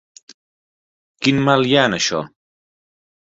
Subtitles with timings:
[1.25, 2.23] Quin mal hi ha en això?